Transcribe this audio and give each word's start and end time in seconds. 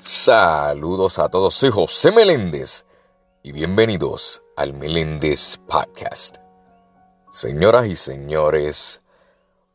Saludos 0.00 1.18
a 1.18 1.28
todos, 1.28 1.54
soy 1.54 1.70
José 1.70 2.12
Meléndez 2.12 2.86
y 3.42 3.50
bienvenidos 3.50 4.42
al 4.56 4.72
Meléndez 4.72 5.58
Podcast. 5.66 6.36
Señoras 7.30 7.86
y 7.88 7.96
señores, 7.96 9.02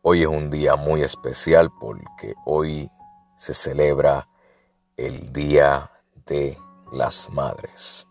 hoy 0.01 0.21
es 0.21 0.27
un 0.27 0.49
día 0.49 0.77
muy 0.77 1.03
especial 1.03 1.69
porque 1.77 2.35
hoy 2.45 2.89
se 3.35 3.53
celebra 3.53 4.29
el 4.95 5.33
Día 5.33 5.91
de 6.25 6.57
las 6.93 7.29
Madres. 7.29 8.07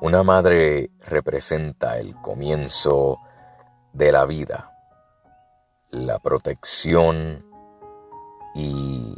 Una 0.00 0.22
madre 0.22 0.90
representa 1.00 1.98
el 1.98 2.14
comienzo 2.20 3.18
de 3.92 4.12
la 4.12 4.24
vida, 4.26 4.72
la 5.90 6.20
protección 6.20 7.44
y 8.54 9.16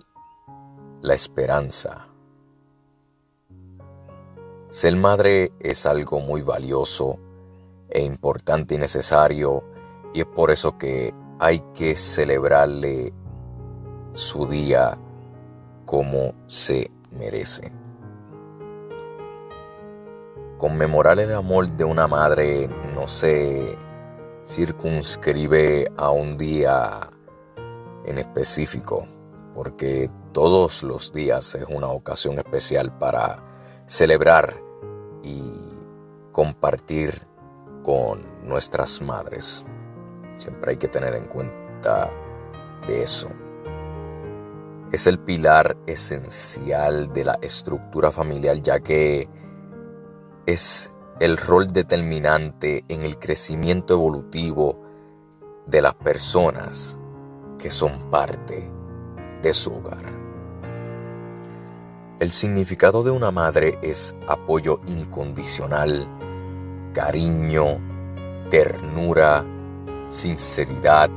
la 1.03 1.15
esperanza. 1.15 2.09
Ser 4.71 4.95
madre 4.97 5.53
es 5.59 5.87
algo 5.87 6.21
muy 6.21 6.43
valioso 6.43 7.19
e 7.89 8.03
importante 8.03 8.75
y 8.75 8.79
necesario 8.79 9.65
y 10.13 10.21
es 10.21 10.27
por 10.27 10.51
eso 10.51 10.79
que 10.79 11.13
hay 11.39 11.61
que 11.75 11.97
celebrarle 11.97 13.13
su 14.13 14.47
día 14.47 14.99
como 15.87 16.35
se 16.47 16.91
merece. 17.11 17.73
Conmemorar 20.59 21.19
el 21.19 21.33
amor 21.33 21.69
de 21.69 21.85
una 21.85 22.07
madre 22.07 22.69
no 22.95 23.09
se 23.09 23.77
circunscribe 24.47 25.91
a 25.97 26.11
un 26.11 26.37
día 26.37 27.09
en 28.05 28.19
específico, 28.19 29.07
porque 29.55 30.11
todos 30.33 30.83
los 30.83 31.13
días 31.13 31.55
es 31.55 31.65
una 31.69 31.89
ocasión 31.89 32.39
especial 32.39 32.97
para 32.99 33.43
celebrar 33.87 34.63
y 35.23 35.43
compartir 36.33 37.27
con 37.83 38.25
nuestras 38.47 39.01
madres. 39.03 39.65
Siempre 40.35 40.73
hay 40.73 40.77
que 40.77 40.89
tener 40.89 41.15
en 41.15 41.27
cuenta 41.27 42.11
de 42.87 43.03
eso. 43.03 43.29
Es 44.93 45.07
el 45.07 45.19
pilar 45.19 45.77
esencial 45.87 47.13
de 47.13 47.25
la 47.25 47.39
estructura 47.43 48.11
familiar 48.11 48.61
ya 48.61 48.81
que 48.81 49.29
es 50.47 50.91
el 51.21 51.37
rol 51.37 51.73
determinante 51.73 52.85
en 52.89 53.05
el 53.05 53.19
crecimiento 53.19 53.95
evolutivo 53.95 54.83
de 55.67 55.83
las 55.83 55.95
personas 55.95 56.99
que 57.59 57.71
son 57.71 58.11
parte 58.11 58.73
de 59.43 59.53
su 59.53 59.73
hogar. 59.73 60.30
El 62.21 62.33
significado 62.33 63.03
de 63.03 63.11
una 63.11 63.31
madre 63.31 63.79
es 63.81 64.15
apoyo 64.29 64.83
incondicional, 64.87 66.07
cariño, 66.93 67.79
ternura, 68.51 69.43
sinceridad, 70.09 71.09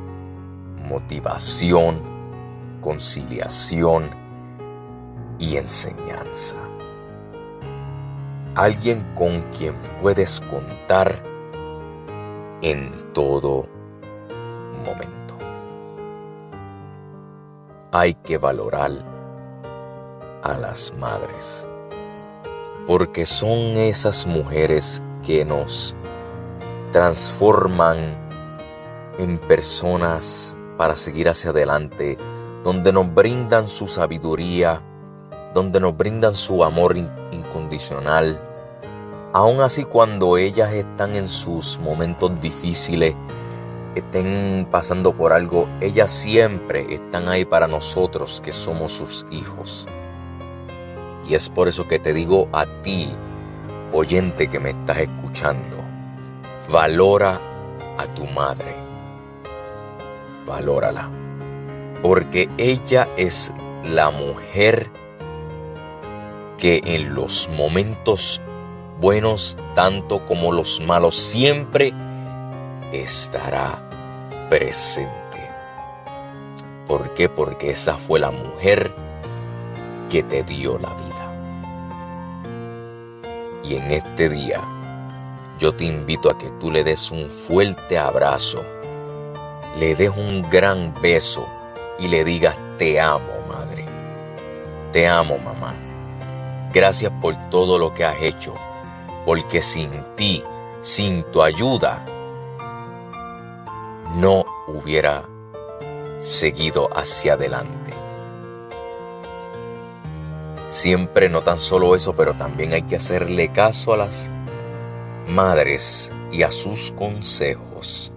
motivación, 0.87 1.99
conciliación 2.79 4.05
y 5.39 5.57
enseñanza. 5.57 6.55
Alguien 8.55 9.03
con 9.13 9.41
quien 9.51 9.75
puedes 10.01 10.39
contar 10.39 11.21
en 12.61 13.11
todo 13.11 13.67
momento. 14.85 15.35
Hay 17.91 18.13
que 18.13 18.37
valorar 18.37 19.12
a 20.43 20.57
las 20.57 20.93
madres. 20.99 21.67
Porque 22.85 23.25
son 23.25 23.77
esas 23.77 24.27
mujeres 24.27 25.01
que 25.25 25.45
nos 25.45 25.95
transforman 26.91 27.97
en 29.17 29.37
personas 29.39 30.57
para 30.77 30.97
seguir 30.97 31.29
hacia 31.29 31.51
adelante, 31.51 32.17
donde 32.63 32.91
nos 32.91 33.13
brindan 33.13 33.69
su 33.69 33.87
sabiduría, 33.87 34.81
donde 35.53 35.79
nos 35.79 35.95
brindan 35.95 36.33
su 36.33 36.63
amor 36.63 36.97
incondicional. 36.97 38.41
Aún 39.33 39.61
así 39.61 39.83
cuando 39.83 40.37
ellas 40.37 40.71
están 40.73 41.15
en 41.15 41.29
sus 41.29 41.79
momentos 41.79 42.31
difíciles, 42.41 43.15
estén 43.95 44.67
pasando 44.69 45.13
por 45.13 45.33
algo, 45.33 45.67
ellas 45.81 46.11
siempre 46.11 46.93
están 46.93 47.29
ahí 47.29 47.45
para 47.45 47.67
nosotros 47.67 48.41
que 48.41 48.51
somos 48.51 48.91
sus 48.91 49.25
hijos. 49.31 49.87
Y 51.27 51.35
es 51.35 51.49
por 51.49 51.67
eso 51.67 51.87
que 51.87 51.99
te 51.99 52.13
digo 52.13 52.49
a 52.51 52.65
ti, 52.81 53.13
oyente 53.91 54.49
que 54.49 54.59
me 54.59 54.71
estás 54.71 54.97
escuchando, 54.97 55.77
valora 56.69 57.39
a 57.97 58.05
tu 58.07 58.25
madre. 58.25 58.75
Valórala. 60.45 61.09
Porque 62.01 62.49
ella 62.57 63.07
es 63.15 63.53
la 63.83 64.11
mujer 64.11 64.89
que 66.57 66.81
en 66.83 67.13
los 67.13 67.49
momentos 67.49 68.41
buenos 68.99 69.57
tanto 69.75 70.25
como 70.25 70.51
los 70.51 70.81
malos 70.81 71.15
siempre 71.15 71.93
estará 72.91 73.81
presente. 74.49 75.11
¿Por 76.87 77.13
qué? 77.13 77.29
Porque 77.29 77.71
esa 77.71 77.97
fue 77.97 78.19
la 78.19 78.31
mujer 78.31 78.93
que 80.13 80.21
te 80.21 80.43
dio 80.43 80.77
la 80.77 80.93
vida. 80.93 81.25
Y 83.63 83.77
en 83.77 83.89
este 83.89 84.29
día 84.29 84.61
yo 85.57 85.73
te 85.73 85.85
invito 85.85 86.29
a 86.29 86.37
que 86.37 86.51
tú 86.59 86.69
le 86.69 86.83
des 86.83 87.09
un 87.09 87.31
fuerte 87.31 87.97
abrazo, 87.97 88.63
le 89.79 89.95
des 89.95 90.11
un 90.15 90.47
gran 90.51 90.93
beso 91.01 91.47
y 91.97 92.09
le 92.09 92.23
digas 92.23 92.59
te 92.77 93.01
amo 93.01 93.33
madre, 93.49 93.85
te 94.91 95.07
amo 95.07 95.39
mamá. 95.39 95.73
Gracias 96.71 97.11
por 97.19 97.33
todo 97.49 97.79
lo 97.79 97.91
que 97.95 98.05
has 98.05 98.21
hecho, 98.21 98.53
porque 99.25 99.63
sin 99.63 99.89
ti, 100.15 100.43
sin 100.81 101.23
tu 101.31 101.41
ayuda, 101.41 102.05
no 104.17 104.45
hubiera 104.67 105.23
seguido 106.19 106.87
hacia 106.95 107.33
adelante. 107.33 108.02
Siempre 110.73 111.29
no 111.29 111.43
tan 111.43 111.59
solo 111.59 111.95
eso, 111.95 112.15
pero 112.15 112.33
también 112.33 112.73
hay 112.73 112.81
que 112.81 112.95
hacerle 112.95 113.51
caso 113.51 113.93
a 113.93 113.97
las 113.97 114.31
madres 115.27 116.11
y 116.31 116.41
a 116.41 116.49
sus 116.49 116.91
consejos, 116.93 118.11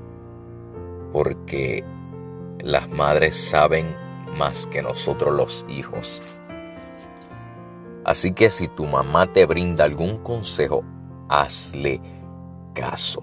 porque 1.12 1.84
las 2.60 2.88
madres 2.88 3.36
saben 3.36 3.94
más 4.38 4.66
que 4.68 4.80
nosotros 4.80 5.34
los 5.34 5.66
hijos. 5.68 6.22
Así 8.06 8.32
que 8.32 8.48
si 8.48 8.68
tu 8.68 8.86
mamá 8.86 9.30
te 9.30 9.44
brinda 9.44 9.84
algún 9.84 10.16
consejo, 10.16 10.82
hazle 11.28 12.00
caso. 12.72 13.20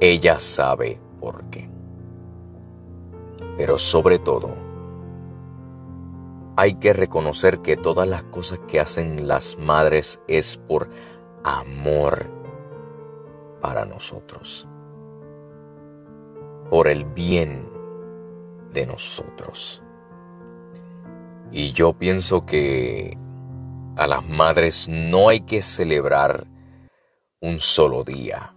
Ella 0.00 0.38
sabe 0.38 0.98
por 1.20 1.44
qué. 1.50 1.68
Pero 3.58 3.76
sobre 3.76 4.18
todo, 4.18 4.63
hay 6.56 6.74
que 6.74 6.92
reconocer 6.92 7.60
que 7.60 7.76
todas 7.76 8.06
las 8.06 8.22
cosas 8.24 8.60
que 8.68 8.78
hacen 8.78 9.26
las 9.26 9.58
madres 9.58 10.20
es 10.28 10.56
por 10.56 10.88
amor 11.42 12.30
para 13.60 13.84
nosotros, 13.84 14.68
por 16.70 16.88
el 16.88 17.04
bien 17.04 17.68
de 18.70 18.86
nosotros. 18.86 19.82
Y 21.50 21.72
yo 21.72 21.92
pienso 21.92 22.46
que 22.46 23.16
a 23.96 24.06
las 24.06 24.26
madres 24.28 24.88
no 24.88 25.28
hay 25.28 25.40
que 25.40 25.62
celebrar 25.62 26.46
un 27.40 27.58
solo 27.58 28.04
día 28.04 28.54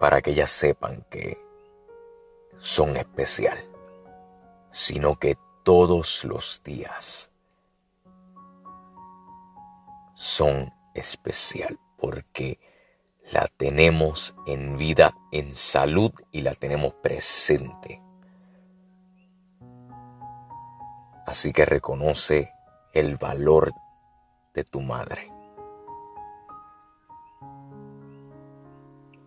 para 0.00 0.20
que 0.20 0.32
ellas 0.32 0.50
sepan 0.50 1.04
que 1.10 1.38
son 2.58 2.96
especial, 2.96 3.58
sino 4.70 5.16
que 5.18 5.36
todos 5.64 6.24
los 6.26 6.62
días 6.62 7.32
son 10.12 10.72
especial 10.94 11.80
porque 11.96 12.60
la 13.32 13.46
tenemos 13.56 14.34
en 14.46 14.76
vida, 14.76 15.14
en 15.32 15.54
salud 15.54 16.12
y 16.30 16.42
la 16.42 16.54
tenemos 16.54 16.92
presente. 16.94 18.02
Así 21.26 21.50
que 21.52 21.64
reconoce 21.64 22.52
el 22.92 23.16
valor 23.16 23.72
de 24.52 24.64
tu 24.64 24.82
madre. 24.82 25.32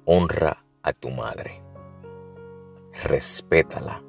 Honra 0.05 0.63
a 0.83 0.93
tu 0.93 1.09
madre. 1.09 1.63
Respétala. 3.03 4.03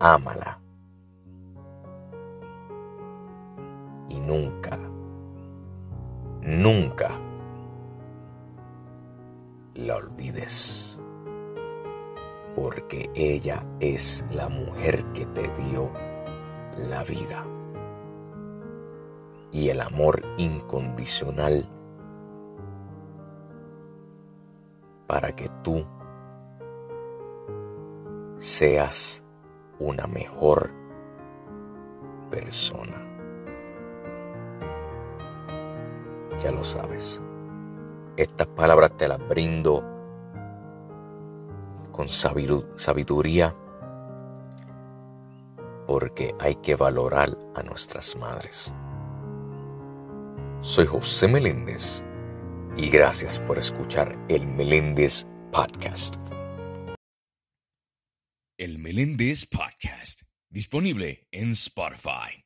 Ámala 0.00 0.65
nunca, 4.26 4.76
nunca 6.42 7.10
la 9.74 9.96
olvides. 9.96 10.98
Porque 12.56 13.10
ella 13.14 13.62
es 13.80 14.24
la 14.30 14.48
mujer 14.48 15.04
que 15.12 15.26
te 15.26 15.48
dio 15.62 15.92
la 16.88 17.04
vida. 17.04 17.46
Y 19.52 19.68
el 19.68 19.80
amor 19.80 20.22
incondicional 20.38 21.68
para 25.06 25.34
que 25.34 25.48
tú 25.62 25.84
seas 28.36 29.22
una 29.78 30.06
mejor 30.06 30.70
persona. 32.30 33.05
Ya 36.38 36.50
lo 36.50 36.62
sabes. 36.62 37.22
Estas 38.16 38.46
palabras 38.48 38.96
te 38.96 39.08
las 39.08 39.18
brindo 39.28 39.84
con 41.92 42.08
sabiduría 42.08 43.54
porque 45.86 46.34
hay 46.38 46.56
que 46.56 46.74
valorar 46.74 47.36
a 47.54 47.62
nuestras 47.62 48.16
madres. 48.16 48.72
Soy 50.60 50.86
José 50.86 51.28
Meléndez 51.28 52.04
y 52.76 52.90
gracias 52.90 53.40
por 53.40 53.58
escuchar 53.58 54.18
el 54.28 54.46
Meléndez 54.46 55.26
Podcast. 55.52 56.16
El 58.58 58.78
Meléndez 58.78 59.46
Podcast, 59.46 60.22
disponible 60.50 61.28
en 61.30 61.52
Spotify. 61.52 62.45